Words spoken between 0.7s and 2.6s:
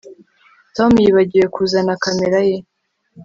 Tom yibagiwe kuzana kamera ye